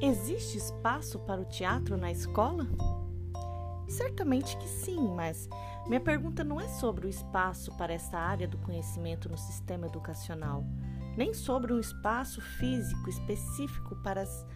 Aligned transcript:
Existe 0.00 0.56
espaço 0.56 1.18
para 1.18 1.40
o 1.40 1.44
teatro 1.44 1.96
na 1.96 2.12
escola? 2.12 2.68
Certamente 3.88 4.56
que 4.56 4.68
sim, 4.68 5.12
mas 5.12 5.48
minha 5.88 6.00
pergunta 6.00 6.44
não 6.44 6.60
é 6.60 6.68
sobre 6.68 7.06
o 7.06 7.10
espaço 7.10 7.76
para 7.76 7.92
essa 7.92 8.16
área 8.16 8.46
do 8.46 8.58
conhecimento 8.58 9.28
no 9.28 9.36
sistema 9.36 9.88
educacional, 9.88 10.64
nem 11.16 11.34
sobre 11.34 11.72
um 11.72 11.80
espaço 11.80 12.40
físico 12.40 13.10
específico 13.10 13.96
para 14.04 14.22
as 14.22 14.46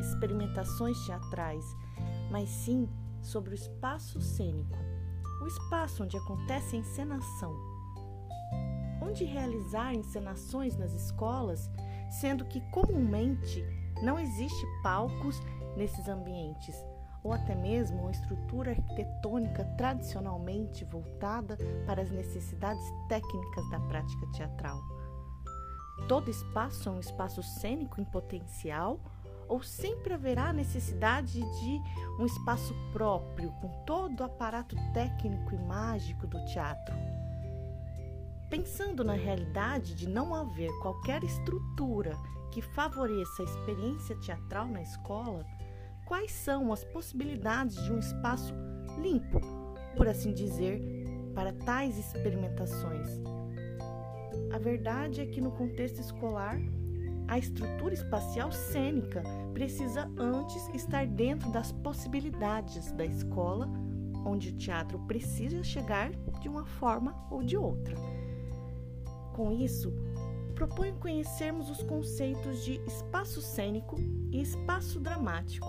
experimentações 0.00 0.98
teatrais, 1.06 1.64
mas 2.28 2.48
sim 2.48 2.88
sobre 3.22 3.50
o 3.50 3.54
espaço 3.54 4.20
cênico, 4.20 4.76
o 5.40 5.46
espaço 5.46 6.02
onde 6.02 6.16
acontece 6.16 6.74
a 6.74 6.78
encenação. 6.80 7.54
Onde 9.00 9.22
realizar 9.22 9.94
encenações 9.94 10.76
nas 10.76 10.92
escolas, 10.92 11.70
sendo 12.10 12.44
que 12.44 12.60
comumente 12.72 13.64
não 14.02 14.18
existe 14.18 14.66
palcos 14.82 15.40
nesses 15.76 16.08
ambientes, 16.08 16.76
ou 17.22 17.32
até 17.32 17.54
mesmo 17.54 18.02
uma 18.02 18.10
estrutura 18.10 18.70
arquitetônica 18.70 19.64
tradicionalmente 19.76 20.84
voltada 20.84 21.56
para 21.86 22.02
as 22.02 22.10
necessidades 22.10 22.84
técnicas 23.08 23.68
da 23.70 23.80
prática 23.80 24.26
teatral. 24.32 24.80
Todo 26.06 26.30
espaço 26.30 26.88
é 26.88 26.92
um 26.92 27.00
espaço 27.00 27.42
cênico 27.42 28.00
em 28.00 28.04
potencial 28.04 29.00
ou 29.48 29.62
sempre 29.62 30.12
haverá 30.12 30.52
necessidade 30.52 31.40
de 31.40 31.82
um 32.20 32.26
espaço 32.26 32.74
próprio, 32.92 33.50
com 33.60 33.68
todo 33.84 34.20
o 34.20 34.24
aparato 34.24 34.76
técnico 34.92 35.54
e 35.54 35.58
mágico 35.58 36.26
do 36.26 36.44
teatro? 36.44 36.94
Pensando 38.50 39.04
na 39.04 39.12
realidade 39.12 39.94
de 39.94 40.08
não 40.08 40.34
haver 40.34 40.70
qualquer 40.80 41.22
estrutura 41.22 42.16
que 42.50 42.62
favoreça 42.62 43.42
a 43.42 43.44
experiência 43.44 44.16
teatral 44.16 44.66
na 44.66 44.80
escola, 44.80 45.44
quais 46.06 46.32
são 46.32 46.72
as 46.72 46.82
possibilidades 46.82 47.76
de 47.84 47.92
um 47.92 47.98
espaço 47.98 48.54
limpo, 49.02 49.38
por 49.94 50.08
assim 50.08 50.32
dizer, 50.32 50.80
para 51.34 51.52
tais 51.52 51.98
experimentações? 51.98 53.06
A 54.50 54.58
verdade 54.58 55.20
é 55.20 55.26
que 55.26 55.42
no 55.42 55.50
contexto 55.52 56.00
escolar, 56.00 56.58
a 57.28 57.38
estrutura 57.38 57.92
espacial 57.92 58.50
cênica 58.50 59.22
precisa 59.52 60.10
antes 60.16 60.66
estar 60.68 61.06
dentro 61.06 61.52
das 61.52 61.70
possibilidades 61.70 62.90
da 62.92 63.04
escola, 63.04 63.68
onde 64.24 64.48
o 64.48 64.56
teatro 64.56 64.98
precisa 65.00 65.62
chegar 65.62 66.12
de 66.40 66.48
uma 66.48 66.64
forma 66.64 67.14
ou 67.30 67.42
de 67.42 67.54
outra. 67.54 67.94
Com 69.38 69.52
isso, 69.52 69.92
proponho 70.56 70.96
conhecermos 70.96 71.70
os 71.70 71.80
conceitos 71.84 72.64
de 72.64 72.72
espaço 72.88 73.40
cênico 73.40 73.94
e 74.32 74.42
espaço 74.42 74.98
dramático, 74.98 75.68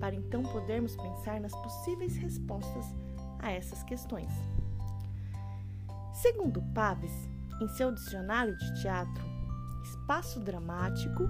para 0.00 0.14
então 0.14 0.42
podermos 0.42 0.96
pensar 0.96 1.38
nas 1.38 1.54
possíveis 1.56 2.16
respostas 2.16 2.86
a 3.38 3.52
essas 3.52 3.82
questões. 3.82 4.32
Segundo 6.14 6.62
Paves, 6.74 7.12
em 7.60 7.68
seu 7.68 7.92
dicionário 7.92 8.56
de 8.56 8.80
teatro, 8.80 9.22
espaço 9.84 10.40
dramático 10.40 11.24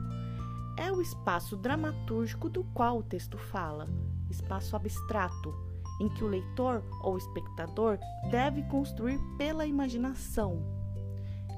é 0.79 0.93
o 0.93 1.03
espaço 1.03 1.57
dramatúrgico 1.57 2.49
do 2.49 2.63
qual 2.63 2.99
o 2.99 3.03
texto 3.03 3.37
fala, 3.37 3.89
espaço 4.31 4.77
abstrato, 4.77 5.53
em 6.01 6.09
que 6.11 6.23
o 6.23 6.29
leitor 6.29 6.85
ou 7.03 7.19
espectador 7.19 7.99
deve 8.31 8.63
construir 8.69 9.19
pela 9.37 9.67
imaginação. 9.67 10.81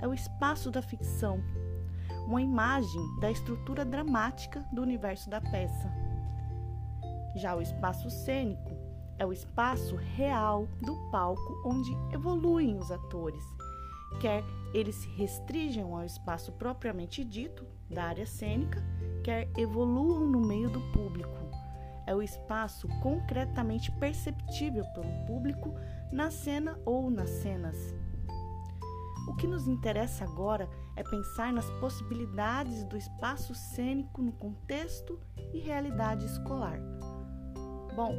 É 0.04 0.06
o 0.06 0.12
espaço 0.12 0.70
da 0.70 0.82
ficção, 0.82 1.42
uma 2.28 2.42
imagem 2.42 3.00
da 3.20 3.30
estrutura 3.30 3.84
dramática 3.84 4.64
do 4.70 4.82
universo 4.82 5.30
da 5.30 5.40
peça. 5.40 5.90
Já 7.34 7.56
o 7.56 7.62
espaço 7.62 8.10
cênico 8.10 8.70
é 9.18 9.24
o 9.24 9.32
espaço 9.32 9.96
real 9.96 10.68
do 10.82 10.94
palco 11.10 11.62
onde 11.66 11.90
evoluem 12.14 12.76
os 12.76 12.92
atores 12.92 13.42
quer 14.20 14.44
eles 14.72 14.96
se 14.96 15.08
restringam 15.08 15.94
ao 15.94 16.04
espaço 16.04 16.52
propriamente 16.52 17.24
dito 17.24 17.66
da 17.88 18.04
área 18.04 18.26
cênica, 18.26 18.82
quer 19.22 19.48
evoluam 19.56 20.26
no 20.26 20.40
meio 20.40 20.68
do 20.70 20.80
público. 20.92 21.38
É 22.06 22.14
o 22.14 22.22
espaço 22.22 22.88
concretamente 23.00 23.90
perceptível 23.92 24.84
pelo 24.92 25.26
público 25.26 25.74
na 26.12 26.30
cena 26.30 26.78
ou 26.84 27.10
nas 27.10 27.30
cenas. 27.30 27.94
O 29.26 29.34
que 29.34 29.46
nos 29.46 29.66
interessa 29.66 30.24
agora 30.24 30.68
é 30.96 31.02
pensar 31.02 31.52
nas 31.52 31.68
possibilidades 31.80 32.84
do 32.84 32.96
espaço 32.96 33.54
cênico 33.54 34.22
no 34.22 34.32
contexto 34.32 35.18
e 35.52 35.58
realidade 35.58 36.26
escolar. 36.26 36.78
Bom, 37.94 38.12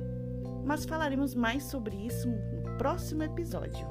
mas 0.65 0.85
falaremos 0.85 1.35
mais 1.35 1.63
sobre 1.65 1.95
isso 1.95 2.27
no 2.27 2.77
próximo 2.77 3.23
episódio. 3.23 3.87